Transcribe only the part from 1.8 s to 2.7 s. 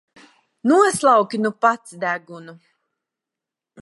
degunu!